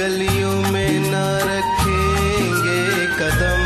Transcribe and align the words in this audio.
गलियों 0.00 0.62
में 0.72 1.00
न 1.00 1.14
रखेंगे 1.48 2.84
कदम। 3.18 3.64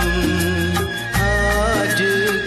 आज 1.23 2.01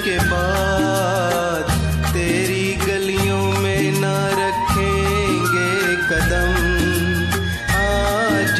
के 0.06 0.18
बाद 0.32 1.72
तेरी 2.14 2.66
गलियों 2.88 3.44
में 3.62 3.92
न 3.92 4.06
रखेंगे 4.42 5.72
कदम। 6.10 6.52
आज 7.78 8.58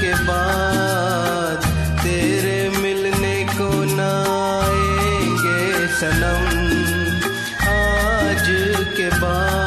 के 0.00 0.14
बाद 0.24 1.58
तेरे 2.02 2.58
मिलने 2.78 3.36
को 3.44 3.70
न 3.84 4.00
आएँगे 4.40 5.88
सनम। 6.00 6.44
आज 7.68 8.46
के 8.96 9.08
बाद 9.08 9.59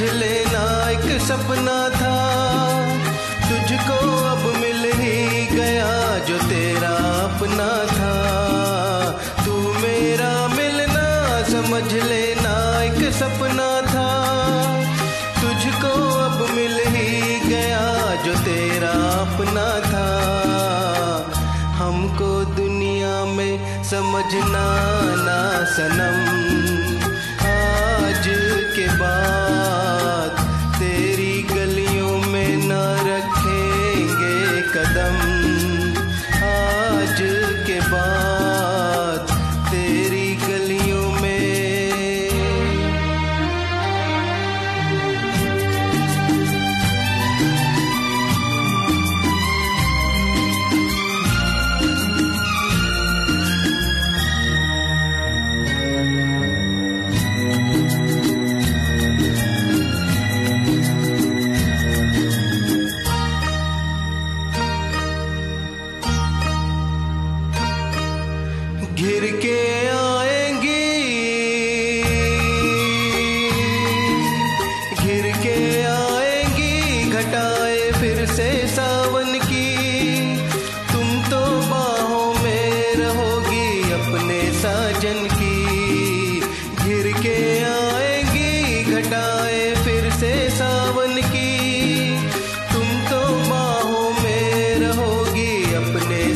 समझ 0.00 0.12
लेना 0.12 0.90
एक 0.90 1.20
सपना 1.20 1.78
था। 1.88 2.16
तुझको 3.48 3.96
अब 4.24 4.60
मिल 4.60 4.84
ही 4.92 5.46
गया 5.46 6.18
जो 6.18 6.38
तेरा 6.38 6.92
अपना 7.24 7.68
था। 7.86 8.14
तू 9.44 9.52
मेरा 9.52 10.48
मिलना, 10.48 11.04
समझ 11.42 11.92
लेना 11.92 12.54
एक 12.82 13.12
सपना 13.12 13.68
था। 13.90 14.08
तुझको 15.42 15.92
अब 16.18 16.48
मिल 16.50 16.80
ही 16.86 17.40
गया 17.50 17.84
जो 18.24 18.34
तेरा 18.40 18.94
अपना 19.26 19.68
था। 19.90 20.08
हमको 21.76 22.44
दुनिया 22.54 23.24
में 23.24 23.84
समझना 23.84 24.66
ना 25.26 25.40
सनम। 25.76 26.50
के 28.76 28.86
बाद। 28.98 30.39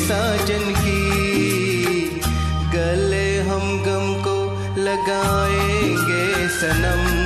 साजन 0.04 0.74
की। 0.74 1.04
गले 2.74 3.38
हम 3.38 3.82
गम 3.82 4.22
को 4.22 4.36
लगाएँगे 4.82 6.48
सनम। 6.48 7.23